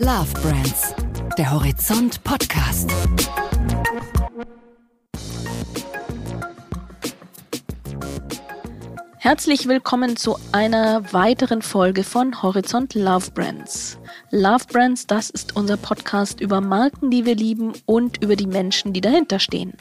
[0.00, 0.94] Love Brands,
[1.36, 2.88] der Horizont Podcast.
[9.16, 13.98] Herzlich willkommen zu einer weiteren Folge von Horizont Love Brands.
[14.30, 18.92] Love Brands, das ist unser Podcast über Marken, die wir lieben und über die Menschen,
[18.92, 19.72] die dahinter stehen.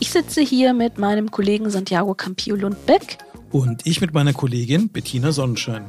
[0.00, 3.18] Ich sitze hier mit meinem Kollegen Santiago Campillo Lundbeck.
[3.52, 5.84] Und ich mit meiner Kollegin Bettina Sonnenschein.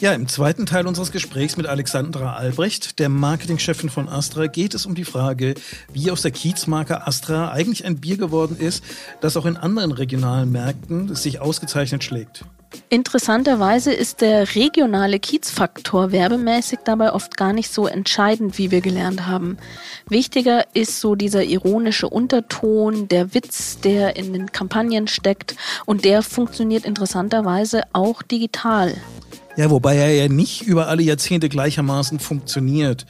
[0.00, 4.86] Ja, im zweiten Teil unseres Gesprächs mit Alexandra Albrecht, der Marketingchefin von Astra, geht es
[4.86, 5.54] um die Frage,
[5.92, 8.84] wie aus der Kiezmarke Astra eigentlich ein Bier geworden ist,
[9.20, 12.44] das auch in anderen regionalen Märkten sich ausgezeichnet schlägt.
[12.90, 19.26] Interessanterweise ist der regionale Kiezfaktor werbemäßig dabei oft gar nicht so entscheidend, wie wir gelernt
[19.26, 19.58] haben.
[20.08, 25.56] Wichtiger ist so dieser ironische Unterton, der Witz, der in den Kampagnen steckt
[25.86, 28.94] und der funktioniert interessanterweise auch digital.
[29.58, 33.06] Ja, wobei er ja nicht über alle Jahrzehnte gleichermaßen funktioniert.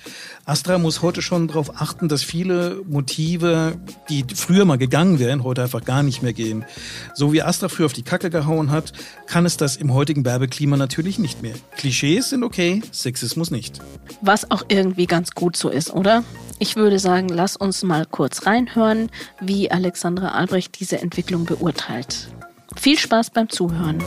[0.47, 3.77] Astra muss heute schon darauf achten, dass viele Motive,
[4.09, 6.65] die früher mal gegangen wären, heute einfach gar nicht mehr gehen.
[7.13, 8.95] So wie Astra früher auf die Kacke gehauen hat,
[9.27, 11.53] kann es das im heutigen Werbeklima natürlich nicht mehr.
[11.77, 13.81] Klischees sind okay, Sexismus nicht.
[14.23, 16.25] Was auch irgendwie ganz gut so ist, oder?
[16.59, 22.29] Ich würde sagen, lass uns mal kurz reinhören, wie Alexandra Albrecht diese Entwicklung beurteilt.
[22.75, 24.03] Viel Spaß beim Zuhören.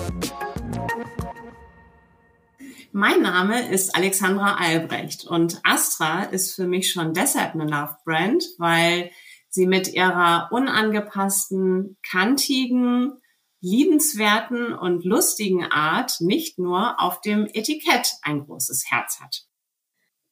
[2.94, 8.44] Mein Name ist Alexandra Albrecht und Astra ist für mich schon deshalb eine Love Brand,
[8.58, 9.12] weil
[9.48, 13.14] sie mit ihrer unangepassten, kantigen,
[13.62, 19.46] liebenswerten und lustigen Art nicht nur auf dem Etikett ein großes Herz hat.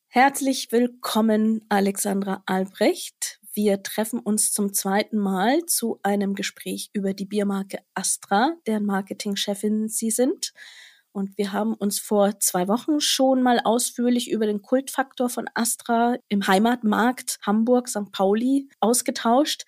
[0.10, 3.40] Herzlich willkommen, Alexandra Albrecht.
[3.54, 9.88] Wir treffen uns zum zweiten Mal zu einem Gespräch über die Biermarke Astra, deren Marketingchefin
[9.88, 10.52] Sie sind.
[11.20, 16.16] Und wir haben uns vor zwei Wochen schon mal ausführlich über den Kultfaktor von Astra
[16.30, 18.14] im Heimatmarkt Hamburg, St.
[18.14, 19.66] Pauli ausgetauscht.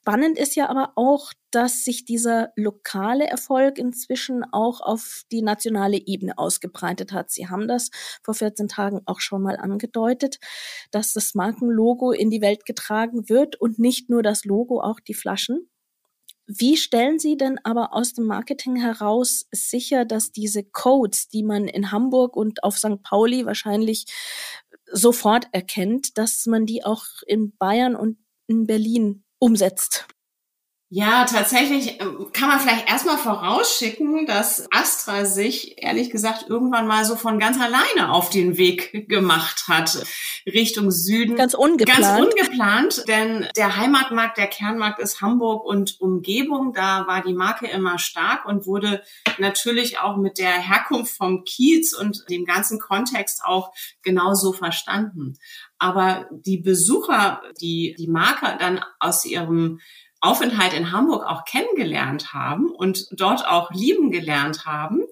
[0.00, 5.98] Spannend ist ja aber auch, dass sich dieser lokale Erfolg inzwischen auch auf die nationale
[5.98, 7.30] Ebene ausgebreitet hat.
[7.30, 7.90] Sie haben das
[8.22, 10.38] vor 14 Tagen auch schon mal angedeutet,
[10.90, 15.14] dass das Markenlogo in die Welt getragen wird und nicht nur das Logo, auch die
[15.14, 15.68] Flaschen.
[16.46, 21.66] Wie stellen Sie denn aber aus dem Marketing heraus sicher, dass diese Codes, die man
[21.68, 23.02] in Hamburg und auf St.
[23.02, 24.04] Pauli wahrscheinlich
[24.92, 30.06] sofort erkennt, dass man die auch in Bayern und in Berlin umsetzt?
[30.96, 37.04] Ja, tatsächlich ähm, kann man vielleicht erstmal vorausschicken, dass Astra sich ehrlich gesagt irgendwann mal
[37.04, 40.06] so von ganz alleine auf den Weg gemacht hat
[40.46, 41.34] Richtung Süden.
[41.34, 41.98] Ganz ungeplant.
[41.98, 46.72] Ganz ungeplant, denn der Heimatmarkt, der Kernmarkt ist Hamburg und Umgebung.
[46.72, 49.02] Da war die Marke immer stark und wurde
[49.38, 53.72] natürlich auch mit der Herkunft vom Kiez und dem ganzen Kontext auch
[54.02, 55.38] genauso verstanden.
[55.76, 59.80] Aber die Besucher, die die Marke dann aus ihrem
[60.24, 65.02] Aufenthalt in Hamburg auch kennengelernt haben und dort auch lieben gelernt haben,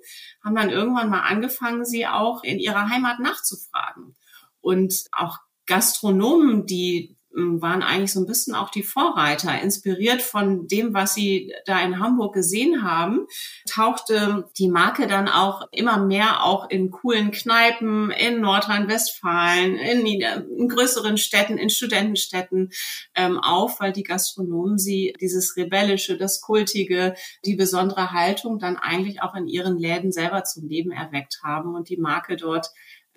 [0.42, 4.16] haben dann irgendwann mal angefangen, sie auch in ihrer Heimat nachzufragen.
[4.60, 9.60] Und auch Gastronomen, die waren eigentlich so ein bisschen auch die Vorreiter.
[9.60, 13.26] Inspiriert von dem, was sie da in Hamburg gesehen haben,
[13.68, 20.68] tauchte die Marke dann auch immer mehr auch in coolen Kneipen in Nordrhein-Westfalen, in, in,
[20.68, 22.70] größeren Städten, in Studentenstädten
[23.14, 27.14] ähm, auf, weil die Gastronomen sie dieses Rebellische, das Kultige,
[27.44, 31.88] die besondere Haltung dann eigentlich auch in ihren Läden selber zum Leben erweckt haben und
[31.88, 32.68] die Marke dort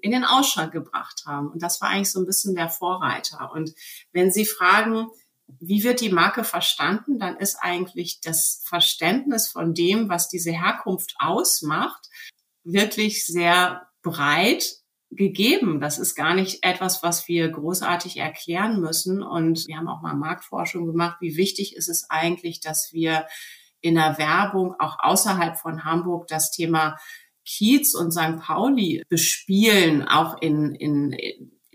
[0.05, 1.49] in den Ausschlag gebracht haben.
[1.49, 3.51] Und das war eigentlich so ein bisschen der Vorreiter.
[3.51, 3.73] Und
[4.11, 5.07] wenn Sie fragen,
[5.47, 11.15] wie wird die Marke verstanden, dann ist eigentlich das Verständnis von dem, was diese Herkunft
[11.17, 12.07] ausmacht,
[12.63, 14.75] wirklich sehr breit
[15.09, 15.81] gegeben.
[15.81, 19.23] Das ist gar nicht etwas, was wir großartig erklären müssen.
[19.23, 21.17] Und wir haben auch mal Marktforschung gemacht.
[21.19, 23.25] Wie wichtig ist es eigentlich, dass wir
[23.81, 26.95] in der Werbung auch außerhalb von Hamburg das Thema
[27.45, 28.39] Kiez und St.
[28.39, 31.15] Pauli bespielen, auch in, in,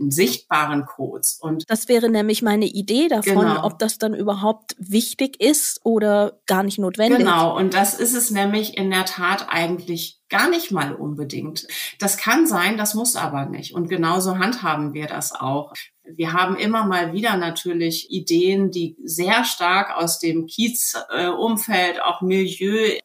[0.00, 1.38] in sichtbaren Codes.
[1.40, 3.64] Und das wäre nämlich meine Idee davon, genau.
[3.64, 7.19] ob das dann überhaupt wichtig ist oder gar nicht notwendig.
[7.19, 11.67] Genau, und das ist es nämlich in der Tat eigentlich gar nicht mal unbedingt.
[11.99, 13.75] Das kann sein, das muss aber nicht.
[13.75, 15.75] Und genauso handhaben wir das auch.
[16.16, 22.76] Wir haben immer mal wieder natürlich Ideen, die sehr stark aus dem Kiez-Umfeld, auch Milieu
[22.76, 23.00] äh,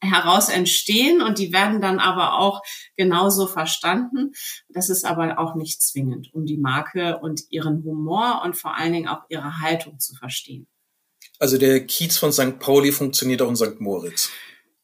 [0.00, 2.62] heraus entstehen und die werden dann aber auch
[2.96, 4.32] genauso verstanden.
[4.68, 8.92] Das ist aber auch nicht zwingend, um die Marke und ihren Humor und vor allen
[8.92, 10.66] Dingen auch ihre Haltung zu verstehen.
[11.38, 12.58] Also der Kiez von St.
[12.58, 13.80] Pauli funktioniert auch in St.
[13.80, 14.30] Moritz.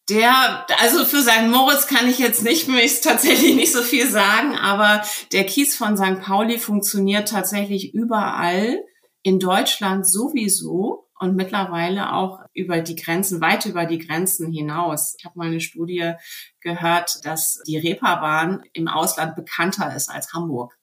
[0.09, 1.49] Der, also für St.
[1.49, 5.97] Moritz kann ich jetzt nicht möglichst tatsächlich nicht so viel sagen, aber der Kiez von
[5.97, 6.21] St.
[6.21, 8.85] Pauli funktioniert tatsächlich überall
[9.23, 15.17] in Deutschland sowieso und mittlerweile auch über die Grenzen, weit über die Grenzen hinaus.
[15.19, 16.13] Ich habe mal eine Studie
[16.61, 20.79] gehört, dass die Reeperbahn im Ausland bekannter ist als Hamburg.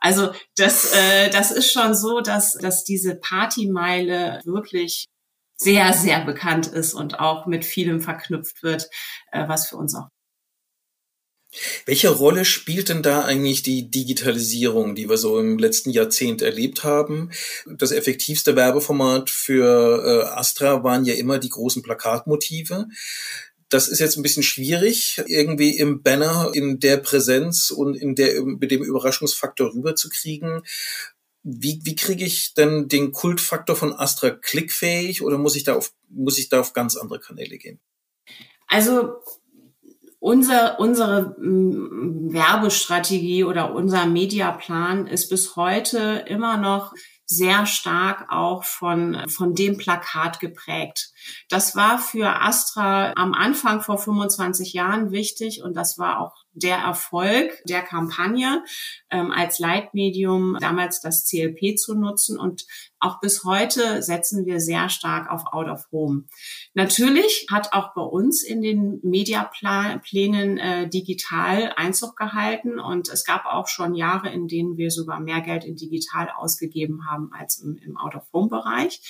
[0.00, 5.06] Also das, äh, das ist schon so, dass, dass diese Partymeile wirklich
[5.56, 8.88] sehr, sehr bekannt ist und auch mit vielem verknüpft wird,
[9.32, 10.08] äh, was für uns auch
[11.86, 16.84] welche Rolle spielt denn da eigentlich die Digitalisierung, die wir so im letzten Jahrzehnt erlebt
[16.84, 17.30] haben?
[17.66, 22.86] Das effektivste Werbeformat für äh, Astra waren ja immer die großen Plakatmotive.
[23.68, 28.42] Das ist jetzt ein bisschen schwierig, irgendwie im Banner in der Präsenz und in der
[28.42, 30.62] mit dem Überraschungsfaktor rüberzukriegen.
[31.46, 35.92] Wie, wie kriege ich denn den Kultfaktor von Astra klickfähig oder muss ich da auf,
[36.08, 37.80] muss ich da auf ganz andere Kanäle gehen?
[38.66, 39.16] Also
[40.20, 46.94] unser, unsere mm, Werbestrategie oder unser Mediaplan ist bis heute immer noch
[47.26, 51.10] sehr stark auch von, von dem Plakat geprägt.
[51.48, 56.76] Das war für Astra am Anfang vor 25 Jahren wichtig und das war auch der
[56.76, 58.62] Erfolg der Kampagne
[59.10, 62.64] ähm, als Leitmedium damals das CLP zu nutzen und
[63.00, 66.24] auch bis heute setzen wir sehr stark auf Out of Home.
[66.72, 73.44] Natürlich hat auch bei uns in den Mediaplänen äh, digital Einzug gehalten und es gab
[73.44, 77.76] auch schon Jahre, in denen wir sogar mehr Geld in digital ausgegeben haben als im,
[77.76, 79.00] im Out of Home Bereich.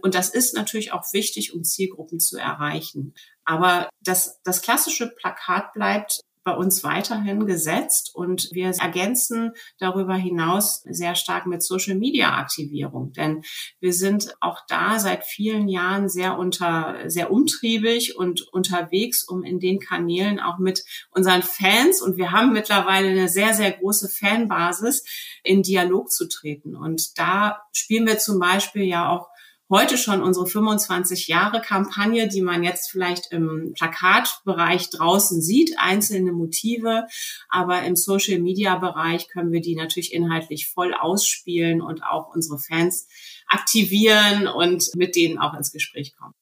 [0.00, 3.14] Und das ist natürlich auch wichtig, um Zielgruppen zu erreichen.
[3.44, 10.82] Aber das, das klassische Plakat bleibt bei uns weiterhin gesetzt und wir ergänzen darüber hinaus
[10.88, 13.42] sehr stark mit Social Media Aktivierung, denn
[13.80, 19.60] wir sind auch da seit vielen Jahren sehr unter, sehr umtriebig und unterwegs, um in
[19.60, 25.04] den Kanälen auch mit unseren Fans und wir haben mittlerweile eine sehr, sehr große Fanbasis
[25.42, 26.74] in Dialog zu treten.
[26.76, 29.28] Und da spielen wir zum Beispiel ja auch
[29.70, 36.32] heute schon unsere 25 Jahre Kampagne, die man jetzt vielleicht im Plakatbereich draußen sieht, einzelne
[36.32, 37.06] Motive,
[37.48, 42.58] aber im Social Media Bereich können wir die natürlich inhaltlich voll ausspielen und auch unsere
[42.58, 43.06] Fans
[43.46, 46.34] aktivieren und mit denen auch ins Gespräch kommen.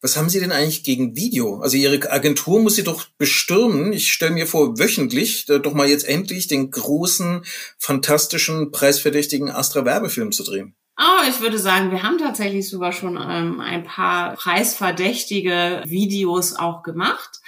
[0.00, 1.60] Was haben Sie denn eigentlich gegen Video?
[1.60, 3.92] Also Ihre Agentur muss Sie doch bestürmen.
[3.92, 7.44] Ich stelle mir vor, wöchentlich doch mal jetzt endlich den großen,
[7.78, 10.74] fantastischen, preisverdächtigen Astra-Werbefilm zu drehen.
[11.04, 16.84] Oh, ich würde sagen, wir haben tatsächlich sogar schon ähm, ein paar preisverdächtige Videos auch
[16.84, 17.40] gemacht.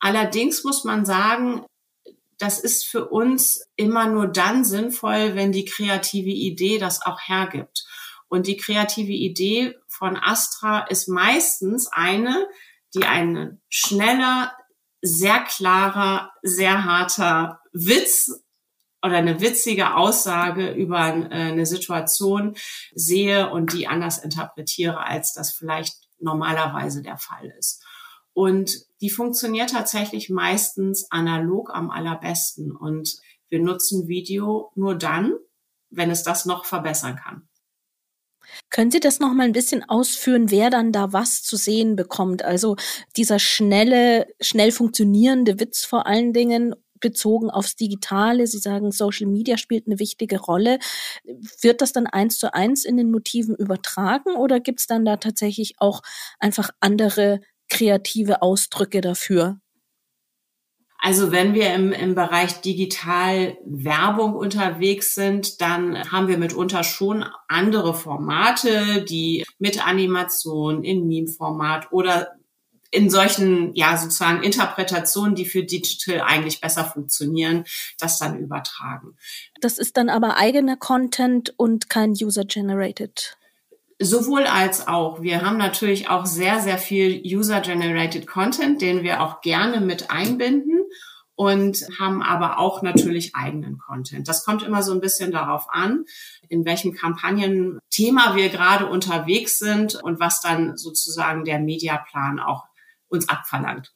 [0.00, 1.64] Allerdings muss man sagen,
[2.36, 7.86] das ist für uns immer nur dann sinnvoll, wenn die kreative Idee das auch hergibt.
[8.28, 12.46] Und die kreative Idee von Astra ist meistens eine,
[12.94, 14.52] die ein schneller,
[15.00, 18.43] sehr klarer, sehr harter Witz
[19.04, 22.56] oder eine witzige Aussage über äh, eine Situation
[22.94, 27.84] sehe und die anders interpretiere, als das vielleicht normalerweise der Fall ist.
[28.32, 32.74] Und die funktioniert tatsächlich meistens analog am allerbesten.
[32.74, 33.16] Und
[33.48, 35.34] wir nutzen Video nur dann,
[35.90, 37.48] wenn es das noch verbessern kann.
[38.70, 42.42] Können Sie das noch mal ein bisschen ausführen, wer dann da was zu sehen bekommt?
[42.42, 42.76] Also
[43.16, 46.74] dieser schnelle, schnell funktionierende Witz vor allen Dingen
[47.04, 48.46] bezogen aufs Digitale.
[48.46, 50.78] Sie sagen, Social Media spielt eine wichtige Rolle.
[51.60, 55.18] Wird das dann eins zu eins in den Motiven übertragen oder gibt es dann da
[55.18, 56.00] tatsächlich auch
[56.40, 59.60] einfach andere kreative Ausdrücke dafür?
[60.98, 67.26] Also wenn wir im, im Bereich digital Werbung unterwegs sind, dann haben wir mitunter schon
[67.46, 72.28] andere Formate, die mit Animation in Meme-Format oder
[72.94, 77.64] in solchen, ja, sozusagen Interpretationen, die für Digital eigentlich besser funktionieren,
[77.98, 79.16] das dann übertragen.
[79.60, 83.36] Das ist dann aber eigener Content und kein User-Generated.
[83.98, 85.22] Sowohl als auch.
[85.22, 90.84] Wir haben natürlich auch sehr, sehr viel User-Generated Content, den wir auch gerne mit einbinden
[91.34, 94.28] und haben aber auch natürlich eigenen Content.
[94.28, 96.04] Das kommt immer so ein bisschen darauf an,
[96.48, 102.66] in welchem Kampagnenthema wir gerade unterwegs sind und was dann sozusagen der Mediaplan auch
[103.14, 103.94] uns abverlangt.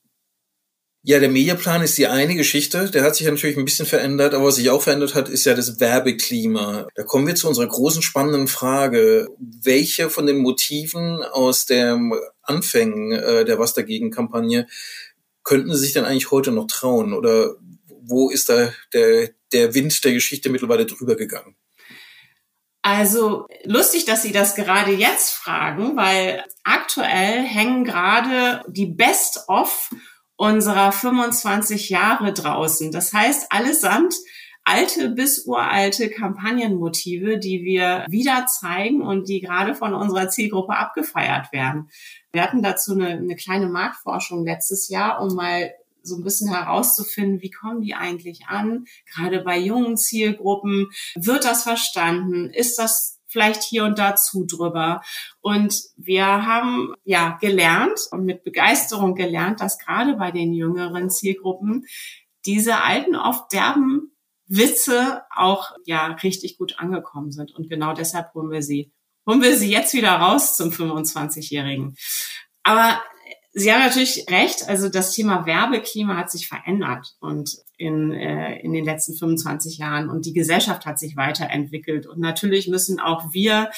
[1.02, 2.90] Ja, der Mediaplan ist die eine Geschichte.
[2.90, 5.54] Der hat sich natürlich ein bisschen verändert, aber was sich auch verändert hat, ist ja
[5.54, 6.88] das Werbeklima.
[6.94, 9.28] Da kommen wir zu unserer großen spannenden Frage.
[9.38, 14.66] Welche von den Motiven aus den Anfängen äh, der Was dagegen Kampagne
[15.44, 17.14] könnten Sie sich denn eigentlich heute noch trauen?
[17.14, 17.54] Oder
[18.02, 21.56] wo ist da der, der Wind der Geschichte mittlerweile drüber gegangen?
[22.82, 29.90] Also lustig, dass Sie das gerade jetzt fragen, weil aktuell hängen gerade die Best-of
[30.36, 32.92] unserer 25 Jahre draußen.
[32.92, 34.14] Das heißt, allesamt
[34.68, 41.52] alte bis uralte Kampagnenmotive, die wir wieder zeigen und die gerade von unserer Zielgruppe abgefeiert
[41.52, 41.88] werden.
[42.32, 47.42] Wir hatten dazu eine, eine kleine Marktforschung letztes Jahr, um mal so ein bisschen herauszufinden,
[47.42, 50.88] wie kommen die eigentlich an, gerade bei jungen Zielgruppen.
[51.14, 52.50] Wird das verstanden?
[52.50, 55.02] Ist das vielleicht hier und da zu drüber?
[55.40, 61.84] Und wir haben ja gelernt und mit Begeisterung gelernt, dass gerade bei den jüngeren Zielgruppen
[62.46, 64.12] diese alten, oft derben
[64.46, 67.54] Witze auch ja richtig gut angekommen sind.
[67.54, 68.92] Und genau deshalb holen wir sie,
[69.26, 71.96] holen wir sie jetzt wieder raus zum 25-Jährigen.
[72.62, 73.02] Aber
[73.58, 74.68] Sie haben natürlich recht.
[74.68, 80.08] Also das Thema Werbeklima hat sich verändert und in, äh, in den letzten 25 Jahren
[80.10, 82.06] und die Gesellschaft hat sich weiterentwickelt.
[82.06, 83.70] Und natürlich müssen auch wir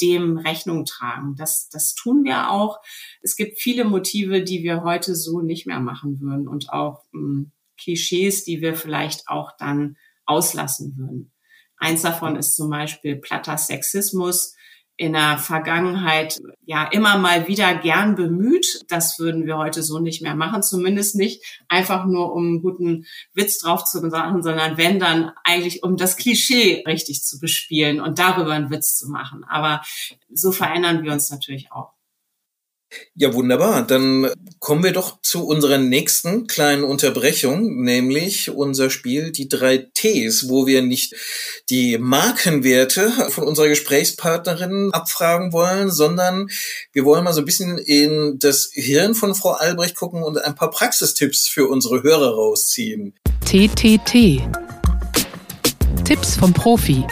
[0.00, 1.36] dem Rechnung tragen.
[1.36, 2.78] Das, das tun wir auch.
[3.22, 7.20] Es gibt viele Motive, die wir heute so nicht mehr machen würden und auch mh,
[7.20, 11.32] hm, Klischees, die wir vielleicht auch dann auslassen würden.
[11.76, 14.56] Eins davon ist zum Beispiel platter Sexismus
[14.98, 18.82] in der Vergangenheit ja immer mal wieder gern bemüht.
[18.88, 23.06] Das würden wir heute so nicht mehr machen, zumindest nicht einfach nur um einen guten
[23.32, 28.18] Witz drauf zu sagen, sondern wenn dann eigentlich um das Klischee richtig zu bespielen und
[28.18, 29.44] darüber einen Witz zu machen.
[29.44, 29.82] Aber
[30.30, 31.97] so verändern wir uns natürlich auch.
[33.14, 33.86] Ja, wunderbar.
[33.86, 34.30] Dann
[34.60, 40.66] kommen wir doch zu unserer nächsten kleinen Unterbrechung, nämlich unser Spiel Die drei Ts, wo
[40.66, 41.14] wir nicht
[41.68, 46.48] die Markenwerte von unserer Gesprächspartnerin abfragen wollen, sondern
[46.92, 50.54] wir wollen mal so ein bisschen in das Hirn von Frau Albrecht gucken und ein
[50.54, 53.14] paar Praxistipps für unsere Hörer rausziehen.
[53.44, 54.42] TTT.
[56.04, 57.04] Tipps vom Profi.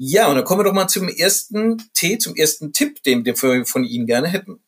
[0.00, 3.36] Ja, und dann kommen wir doch mal zum ersten T, zum ersten Tipp, den wir
[3.36, 4.62] von Ihnen gerne hätten.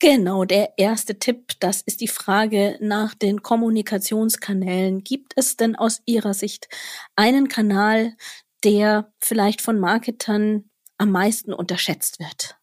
[0.00, 5.02] Genau, der erste Tipp, das ist die Frage nach den Kommunikationskanälen.
[5.02, 6.68] Gibt es denn aus Ihrer Sicht
[7.16, 8.14] einen Kanal,
[8.64, 12.58] der vielleicht von Marketern am meisten unterschätzt wird?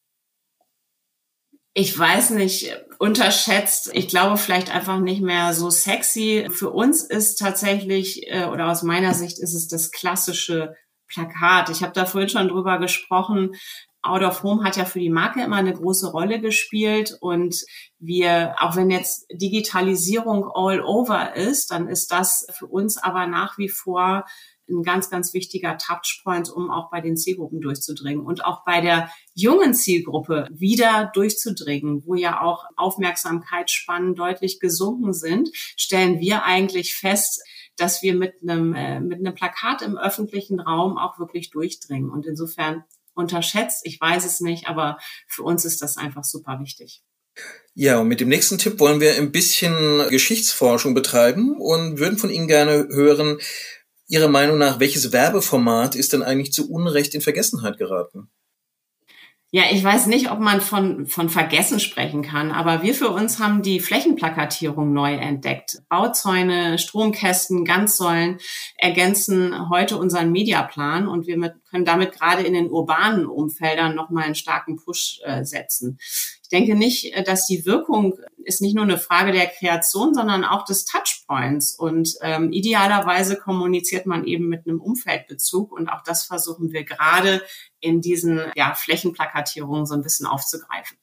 [1.77, 3.91] ich weiß nicht, unterschätzt.
[3.93, 6.47] Ich glaube vielleicht einfach nicht mehr so sexy.
[6.49, 10.73] Für uns ist tatsächlich, äh, oder aus meiner Sicht ist es das klassische
[11.07, 11.69] Plakat.
[11.69, 13.55] Ich habe da vorhin schon drüber gesprochen.
[14.01, 17.55] Out of Home hat ja für die Marke immer eine große Rolle gespielt und
[17.97, 23.57] wir, auch wenn jetzt Digitalisierung all over ist, dann ist das für uns aber nach
[23.57, 24.25] wie vor
[24.69, 29.09] ein ganz, ganz wichtiger Touchpoint, um auch bei den Zielgruppen durchzudringen und auch bei der
[29.33, 37.43] jungen Zielgruppe wieder durchzudringen, wo ja auch Aufmerksamkeitsspannen deutlich gesunken sind, stellen wir eigentlich fest,
[37.77, 42.09] dass wir mit einem, äh, mit einem Plakat im öffentlichen Raum auch wirklich durchdringen.
[42.09, 47.03] Und insofern unterschätzt, ich weiß es nicht, aber für uns ist das einfach super wichtig.
[47.73, 52.29] Ja, und mit dem nächsten Tipp wollen wir ein bisschen Geschichtsforschung betreiben und würden von
[52.29, 53.39] Ihnen gerne hören,
[54.07, 58.29] Ihrer Meinung nach, welches Werbeformat ist denn eigentlich zu Unrecht in Vergessenheit geraten?
[59.55, 63.39] Ja, ich weiß nicht, ob man von, von Vergessen sprechen kann, aber wir für uns
[63.39, 65.81] haben die Flächenplakatierung neu entdeckt.
[65.87, 68.39] Bauzäune, Stromkästen, Ganzsäulen
[68.75, 74.25] ergänzen heute unseren Mediaplan und wir mit, können damit gerade in den urbanen Umfeldern nochmal
[74.25, 75.99] einen starken Push äh, setzen.
[76.55, 80.45] Ich denke nicht, äh, dass die Wirkung ist nicht nur eine Frage der Kreation, sondern
[80.45, 81.75] auch des Touchpoints.
[81.75, 85.73] Und ähm, idealerweise kommuniziert man eben mit einem Umfeldbezug.
[85.73, 87.41] Und auch das versuchen wir gerade
[87.81, 90.97] in diesen ja, Flächenplakatierungen so ein bisschen aufzugreifen.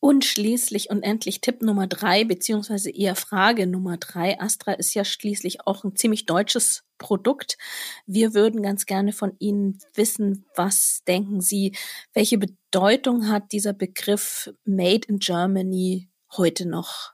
[0.00, 4.40] Und schließlich und endlich Tipp Nummer drei, beziehungsweise eher Frage Nummer drei.
[4.40, 7.58] Astra ist ja schließlich auch ein ziemlich deutsches Produkt.
[8.06, 11.76] Wir würden ganz gerne von Ihnen wissen, was denken Sie,
[12.14, 17.12] welche Bedeutung hat dieser Begriff Made in Germany heute noch?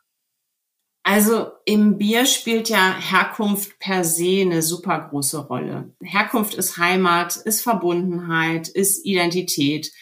[1.03, 5.95] Also im Bier spielt ja Herkunft per se eine super große Rolle.
[6.03, 9.93] Herkunft ist Heimat, ist Verbundenheit, ist Identität.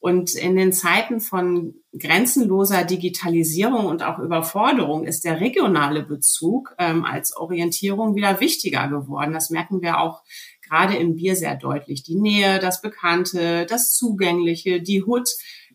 [0.00, 7.04] Und in den Zeiten von grenzenloser Digitalisierung und auch Überforderung ist der regionale Bezug ähm,
[7.04, 9.32] als Orientierung wieder wichtiger geworden.
[9.32, 10.22] Das merken wir auch
[10.62, 12.04] gerade im Bier sehr deutlich.
[12.04, 15.28] Die Nähe, das Bekannte, das Zugängliche, die Hut,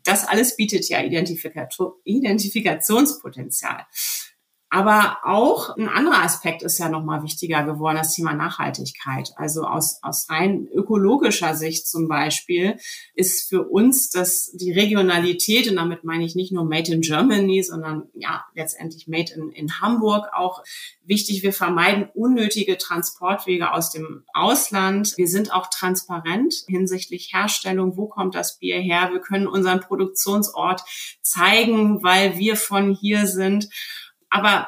[0.03, 3.85] das alles bietet ja Identifikationspotenzial.
[4.73, 9.29] Aber auch ein anderer Aspekt ist ja nochmal wichtiger geworden, das Thema Nachhaltigkeit.
[9.35, 12.77] Also aus, aus rein ökologischer Sicht zum Beispiel
[13.13, 17.61] ist für uns das die Regionalität, und damit meine ich nicht nur Made in Germany,
[17.61, 20.63] sondern ja letztendlich Made in, in Hamburg auch
[21.05, 21.43] wichtig.
[21.43, 25.13] Wir vermeiden unnötige Transportwege aus dem Ausland.
[25.17, 27.95] Wir sind auch transparent hinsichtlich Herstellung.
[27.95, 29.09] Wo kommt das Bier her?
[29.11, 30.81] Wir können unseren Produktionsort
[31.21, 33.69] zeigen, weil wir von hier sind.
[34.33, 34.67] Aber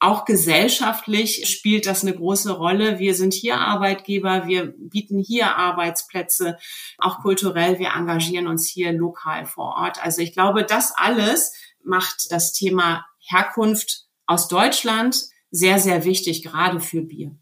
[0.00, 2.98] auch gesellschaftlich spielt das eine große Rolle.
[2.98, 6.58] Wir sind hier Arbeitgeber, wir bieten hier Arbeitsplätze,
[6.98, 10.04] auch kulturell, wir engagieren uns hier lokal vor Ort.
[10.04, 16.80] Also ich glaube, das alles macht das Thema Herkunft aus Deutschland sehr, sehr wichtig, gerade
[16.80, 17.34] für Bier.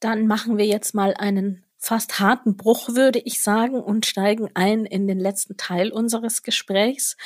[0.00, 4.86] Dann machen wir jetzt mal einen fast harten Bruch, würde ich sagen, und steigen ein
[4.86, 7.16] in den letzten Teil unseres Gesprächs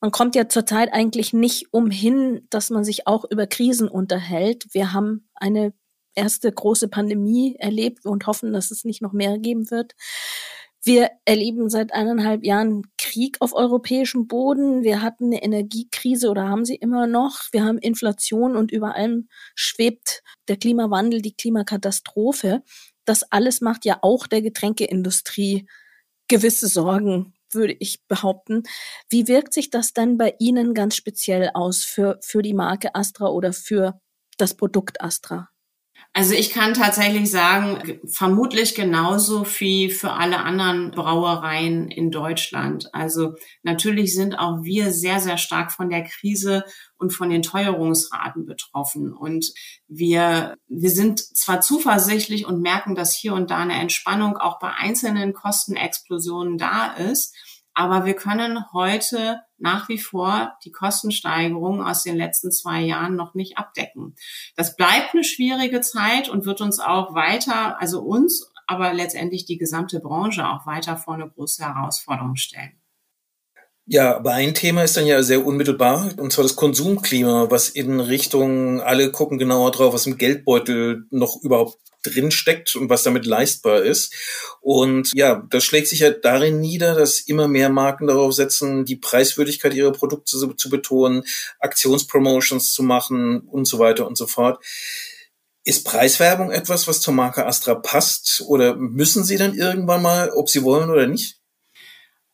[0.00, 4.66] man kommt ja zurzeit eigentlich nicht umhin, dass man sich auch über Krisen unterhält.
[4.72, 5.72] Wir haben eine
[6.14, 9.94] erste große Pandemie erlebt und hoffen, dass es nicht noch mehr geben wird.
[10.82, 14.84] Wir erleben seit eineinhalb Jahren Krieg auf europäischem Boden.
[14.84, 17.40] Wir hatten eine Energiekrise oder haben sie immer noch.
[17.50, 22.62] Wir haben Inflation und über allem schwebt der Klimawandel, die Klimakatastrophe.
[23.04, 25.66] Das alles macht ja auch der Getränkeindustrie
[26.28, 28.62] gewisse Sorgen würde ich behaupten.
[29.08, 33.28] Wie wirkt sich das dann bei Ihnen ganz speziell aus für, für die Marke Astra
[33.28, 34.00] oder für
[34.38, 35.48] das Produkt Astra?
[36.16, 42.88] Also ich kann tatsächlich sagen, vermutlich genauso wie für alle anderen Brauereien in Deutschland.
[42.94, 46.64] Also natürlich sind auch wir sehr, sehr stark von der Krise
[46.96, 49.12] und von den Teuerungsraten betroffen.
[49.12, 49.52] Und
[49.88, 54.70] wir, wir sind zwar zuversichtlich und merken, dass hier und da eine Entspannung auch bei
[54.70, 57.36] einzelnen Kostenexplosionen da ist.
[57.74, 63.34] Aber wir können heute nach wie vor die Kostensteigerung aus den letzten zwei Jahren noch
[63.34, 64.14] nicht abdecken.
[64.56, 69.58] Das bleibt eine schwierige Zeit und wird uns auch weiter, also uns, aber letztendlich die
[69.58, 72.80] gesamte Branche auch weiter vor eine große Herausforderung stellen.
[73.88, 78.00] Ja, aber ein Thema ist dann ja sehr unmittelbar, und zwar das Konsumklima, was in
[78.00, 81.78] Richtung, alle gucken genauer drauf, was im Geldbeutel noch überhaupt
[82.10, 84.14] drin steckt und was damit leistbar ist.
[84.60, 88.96] Und ja, das schlägt sich ja darin nieder, dass immer mehr Marken darauf setzen, die
[88.96, 91.24] Preiswürdigkeit ihrer Produkte zu, zu betonen,
[91.58, 94.64] Aktionspromotions zu machen und so weiter und so fort.
[95.64, 98.42] Ist Preiswerbung etwas, was zur Marke Astra passt?
[98.46, 101.40] Oder müssen sie dann irgendwann mal, ob sie wollen oder nicht?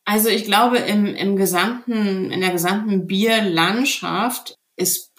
[0.05, 5.13] Also ich glaube, im, im gesamten, in der gesamten Bierlandschaft ist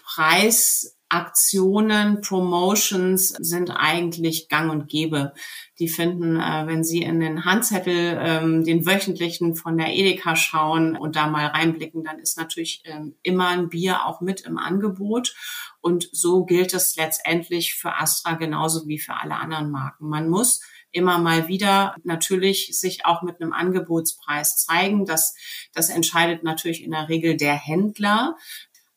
[1.15, 5.33] Preisaktionen, Promotions sind eigentlich gang und gäbe.
[5.79, 10.97] Die finden, äh, wenn Sie in den Handzettel, ähm, den wöchentlichen von der Edeka schauen
[10.97, 15.35] und da mal reinblicken, dann ist natürlich ähm, immer ein Bier auch mit im Angebot.
[15.81, 20.09] Und so gilt es letztendlich für Astra genauso wie für alle anderen Marken.
[20.09, 25.07] Man muss immer mal wieder natürlich sich auch mit einem Angebotspreis zeigen.
[25.07, 25.35] Das,
[25.73, 28.37] das entscheidet natürlich in der Regel der Händler.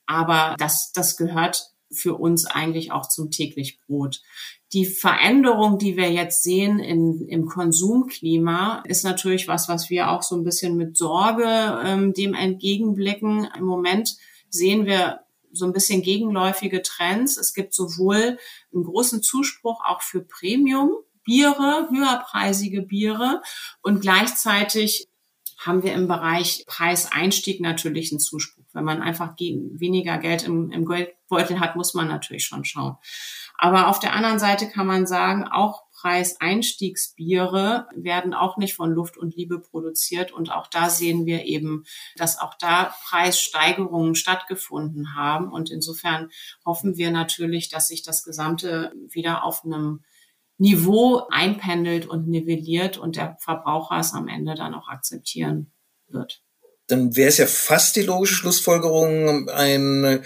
[0.06, 4.22] Aber das, das gehört für uns eigentlich auch zum täglich Brot.
[4.74, 10.24] Die Veränderung, die wir jetzt sehen in, im Konsumklima, ist natürlich was, was wir auch
[10.24, 11.46] so ein bisschen mit Sorge
[11.86, 13.48] ähm, dem entgegenblicken.
[13.58, 14.18] Im Moment
[14.50, 15.22] sehen wir
[15.54, 17.38] so ein bisschen gegenläufige Trends.
[17.38, 18.38] Es gibt sowohl
[18.74, 20.92] einen großen Zuspruch auch für Premium,
[21.24, 23.42] Biere, höherpreisige Biere
[23.82, 25.08] und gleichzeitig
[25.58, 28.64] haben wir im Bereich Preiseinstieg natürlich einen Zuspruch.
[28.74, 32.98] Wenn man einfach weniger Geld im, im Geldbeutel hat, muss man natürlich schon schauen.
[33.58, 39.18] Aber auf der anderen Seite kann man sagen, auch Preiseinstiegsbiere werden auch nicht von Luft
[39.18, 40.32] und Liebe produziert.
[40.32, 45.52] Und auch da sehen wir eben, dass auch da Preissteigerungen stattgefunden haben.
[45.52, 46.30] Und insofern
[46.64, 50.04] hoffen wir natürlich, dass sich das Gesamte wieder auf einem
[50.58, 55.72] Niveau einpendelt und nivelliert und der Verbraucher es am Ende dann auch akzeptieren
[56.08, 56.42] wird.
[56.88, 60.24] Dann wäre es ja fast die logische Schlussfolgerung, ein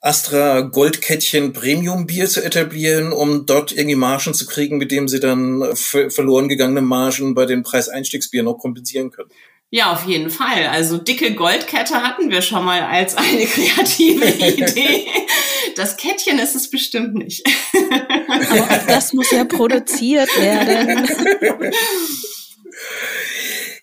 [0.00, 5.18] Astra Goldkettchen Premium Bier zu etablieren, um dort irgendwie Margen zu kriegen, mit dem sie
[5.18, 9.30] dann verloren gegangene Margen bei den Preiseinstiegsbieren noch kompensieren können.
[9.70, 10.66] Ja, auf jeden Fall.
[10.66, 15.06] Also dicke Goldkette hatten wir schon mal als eine kreative Idee.
[15.76, 17.46] Das Kettchen ist es bestimmt nicht.
[18.28, 21.08] Aber das muss ja produziert werden.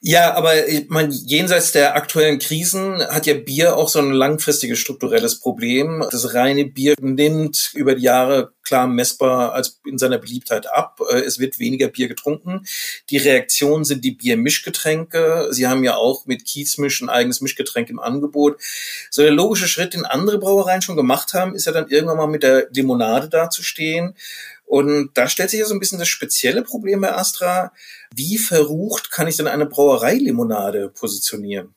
[0.03, 4.79] Ja, aber ich meine, jenseits der aktuellen Krisen hat ja Bier auch so ein langfristiges
[4.79, 6.03] strukturelles Problem.
[6.11, 11.01] Das reine Bier nimmt über die Jahre klar messbar als in seiner Beliebtheit ab.
[11.09, 12.65] Äh, es wird weniger Bier getrunken.
[13.09, 15.49] Die Reaktion sind die Biermischgetränke.
[15.51, 18.61] Sie haben ja auch mit Kiezmisch ein eigenes Mischgetränk im Angebot.
[19.09, 22.27] So der logische Schritt, den andere Brauereien schon gemacht haben, ist ja dann irgendwann mal
[22.27, 24.15] mit der Limonade dazustehen.
[24.63, 27.73] Und da stellt sich ja so ein bisschen das spezielle Problem bei Astra.
[28.15, 31.75] Wie verrucht kann ich denn eine Brauereilimonade positionieren?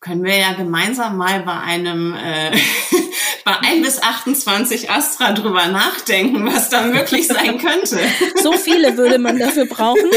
[0.00, 2.56] Können wir ja gemeinsam mal bei einem äh,
[3.50, 7.98] bei 1 bis 28 Astra drüber nachdenken, was da möglich sein könnte.
[8.42, 10.08] So viele würde man dafür brauchen.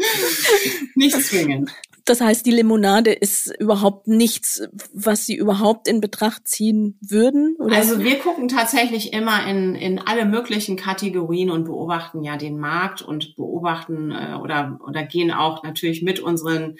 [0.94, 1.70] Nicht zwingend.
[2.04, 7.56] Das heißt, die Limonade ist überhaupt nichts, was Sie überhaupt in Betracht ziehen würden?
[7.58, 7.76] Oder?
[7.76, 13.02] Also wir gucken tatsächlich immer in, in alle möglichen Kategorien und beobachten ja den Markt
[13.02, 16.76] und beobachten äh, oder, oder gehen auch natürlich mit unseren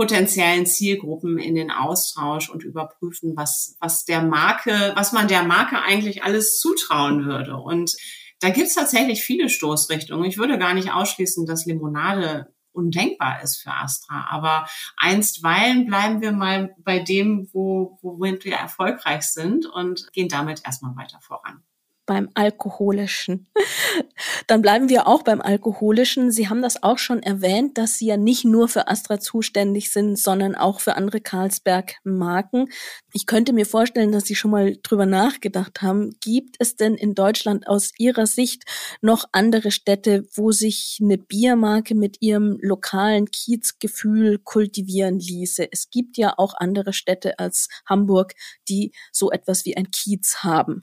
[0.00, 5.78] potenziellen Zielgruppen in den Austausch und überprüfen, was, was der Marke, was man der Marke
[5.78, 7.58] eigentlich alles zutrauen würde.
[7.58, 7.94] Und
[8.40, 10.24] da gibt's tatsächlich viele Stoßrichtungen.
[10.24, 14.28] Ich würde gar nicht ausschließen, dass Limonade undenkbar ist für Astra.
[14.30, 20.62] Aber einstweilen bleiben wir mal bei dem, wo, womit wir erfolgreich sind und gehen damit
[20.64, 21.62] erstmal weiter voran
[22.10, 23.46] beim Alkoholischen.
[24.48, 26.32] Dann bleiben wir auch beim Alkoholischen.
[26.32, 30.18] Sie haben das auch schon erwähnt, dass Sie ja nicht nur für Astra zuständig sind,
[30.18, 32.68] sondern auch für andere Carlsberg-Marken.
[33.12, 36.10] Ich könnte mir vorstellen, dass Sie schon mal drüber nachgedacht haben.
[36.20, 38.64] Gibt es denn in Deutschland aus Ihrer Sicht
[39.00, 45.70] noch andere Städte, wo sich eine Biermarke mit ihrem lokalen Kiezgefühl kultivieren ließe?
[45.70, 48.34] Es gibt ja auch andere Städte als Hamburg,
[48.68, 50.82] die so etwas wie ein Kiez haben.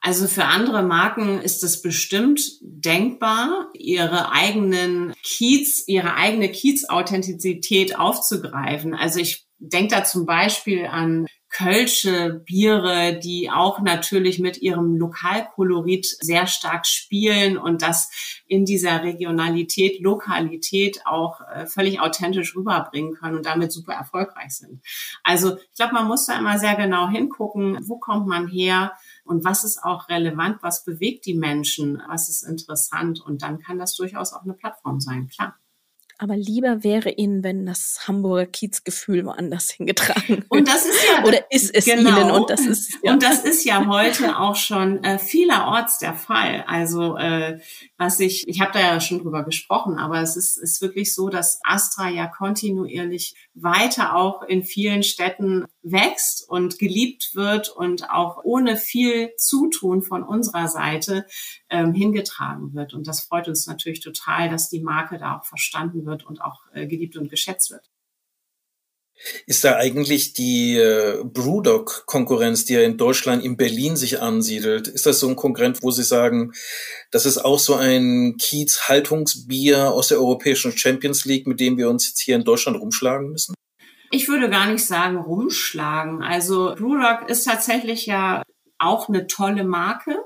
[0.00, 8.94] Also für andere Marken ist es bestimmt denkbar, ihre eigenen Kiez, ihre eigene Kiez-Authentizität aufzugreifen.
[8.94, 16.06] Also ich denke da zum Beispiel an Kölsche Biere, die auch natürlich mit ihrem Lokalkolorit
[16.06, 18.10] sehr stark spielen und das
[18.46, 24.80] in dieser Regionalität, Lokalität auch äh, völlig authentisch rüberbringen können und damit super erfolgreich sind.
[25.24, 28.92] Also ich glaube, man muss da immer sehr genau hingucken, wo kommt man her,
[29.24, 33.78] und was ist auch relevant, was bewegt die Menschen, was ist interessant und dann kann
[33.78, 35.56] das durchaus auch eine Plattform sein, klar.
[36.22, 41.50] Aber lieber wäre Ihnen, wenn das Hamburger Kiezgefühl woanders hingetragen Und das ist ja oder
[41.50, 43.12] ist es genau, Ihnen und das ist ja.
[43.12, 46.64] und das ist ja heute auch schon äh, vielerorts der Fall.
[46.68, 47.58] Also äh,
[47.98, 51.28] was ich ich habe da ja schon drüber gesprochen, aber es ist ist wirklich so,
[51.28, 58.40] dass Astra ja kontinuierlich weiter auch in vielen Städten wächst und geliebt wird und auch
[58.44, 61.26] ohne viel Zutun von unserer Seite
[61.68, 62.94] ähm, hingetragen wird.
[62.94, 66.60] Und das freut uns natürlich total, dass die Marke da auch verstanden wird und auch
[66.72, 67.90] äh, geliebt und geschätzt wird.
[69.46, 75.06] Ist da eigentlich die äh, Brewdog-Konkurrenz, die ja in Deutschland, in Berlin sich ansiedelt, ist
[75.06, 76.52] das so ein Konkurrent, wo Sie sagen,
[77.12, 82.08] das ist auch so ein Kiez-Haltungsbier aus der Europäischen Champions League, mit dem wir uns
[82.08, 83.54] jetzt hier in Deutschland rumschlagen müssen?
[84.14, 86.22] Ich würde gar nicht sagen rumschlagen.
[86.22, 88.42] Also Brewdog ist tatsächlich ja
[88.78, 90.18] auch eine tolle Marke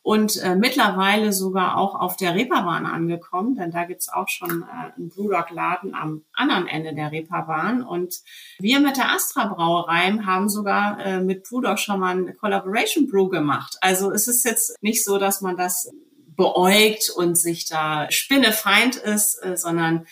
[0.00, 4.92] und äh, mittlerweile sogar auch auf der Reeperbahn angekommen, denn da gibt's auch schon äh,
[4.96, 7.82] einen Brewdog-Laden am anderen Ende der Reeperbahn.
[7.82, 8.14] Und
[8.60, 13.28] wir mit der Astra Brauerei haben sogar äh, mit Brewdog schon mal eine Collaboration Brew
[13.28, 13.76] gemacht.
[13.80, 15.90] Also es ist jetzt nicht so, dass man das
[16.36, 20.06] beäugt und sich da spinnefeind ist, äh, sondern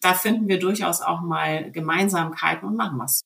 [0.00, 3.22] da finden wir durchaus auch mal Gemeinsamkeiten und machen was.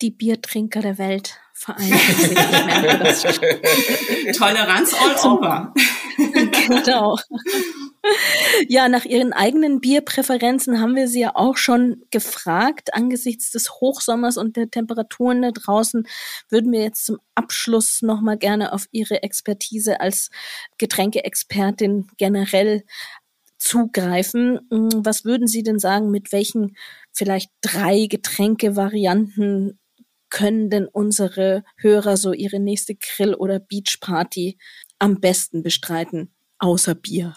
[0.00, 2.30] Die Biertrinker der Welt vereinen sich.
[2.30, 3.22] Ich merke das
[4.38, 5.74] Toleranz all over.
[6.66, 7.18] genau.
[8.66, 12.94] Ja, nach Ihren eigenen Bierpräferenzen haben wir Sie ja auch schon gefragt.
[12.94, 16.06] Angesichts des Hochsommers und der Temperaturen da draußen
[16.48, 20.30] würden wir jetzt zum Abschluss nochmal gerne auf Ihre Expertise als
[20.78, 22.84] Getränkeexpertin generell
[23.60, 24.60] zugreifen.
[24.70, 26.76] Mm, was würden Sie denn sagen, mit welchen
[27.12, 29.78] vielleicht drei Getränkevarianten
[30.30, 34.58] können denn unsere Hörer so ihre nächste Grill- oder Beachparty
[34.98, 37.36] am besten bestreiten, außer Bier?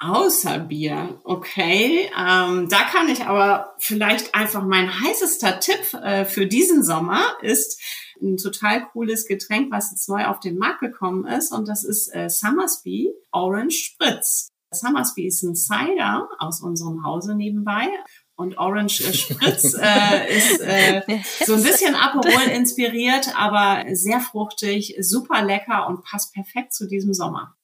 [0.00, 2.08] Außer Bier, okay.
[2.16, 7.80] Ähm, da kann ich aber vielleicht einfach mein heißester Tipp äh, für diesen Sommer ist
[8.20, 12.14] ein total cooles Getränk, was jetzt neu auf den Markt gekommen ist und das ist
[12.14, 14.48] äh, Summersby Orange Spritz.
[14.70, 17.88] Summersby ist ein Cider aus unserem Hause nebenbei.
[18.36, 21.02] Und Orange Spritz äh, ist äh,
[21.44, 27.12] so ein bisschen Aperol inspiriert, aber sehr fruchtig, super lecker und passt perfekt zu diesem
[27.12, 27.56] Sommer.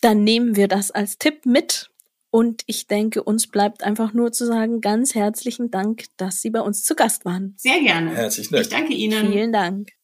[0.00, 1.90] Dann nehmen wir das als Tipp mit.
[2.30, 6.60] Und ich denke, uns bleibt einfach nur zu sagen, ganz herzlichen Dank, dass Sie bei
[6.60, 7.54] uns zu Gast waren.
[7.58, 8.10] Sehr gerne.
[8.14, 8.64] Herzlichen Dank.
[8.64, 9.32] Ich danke Ihnen.
[9.32, 9.97] Vielen Dank.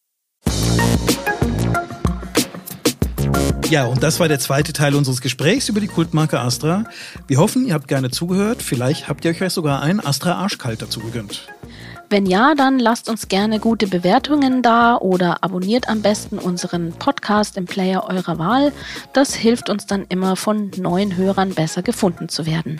[3.74, 6.84] Ja, und das war der zweite Teil unseres Gesprächs über die Kultmarke Astra.
[7.26, 8.62] Wir hoffen, ihr habt gerne zugehört.
[8.62, 11.48] Vielleicht habt ihr euch sogar einen Astra Arschkalt dazu gegönnt.
[12.08, 17.56] Wenn ja, dann lasst uns gerne gute Bewertungen da oder abonniert am besten unseren Podcast
[17.56, 18.72] im Player eurer Wahl.
[19.12, 22.78] Das hilft uns dann immer von neuen Hörern besser gefunden zu werden.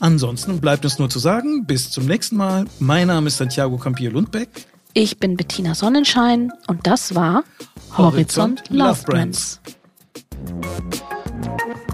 [0.00, 2.64] Ansonsten bleibt uns nur zu sagen, bis zum nächsten Mal.
[2.78, 4.48] Mein Name ist Santiago Campillo Lundbeck.
[4.94, 7.44] Ich bin Bettina Sonnenschein und das war
[7.98, 9.60] Horizont, Horizont Love Brands.
[9.64, 9.79] Brands.
[10.42, 11.89] We'll be.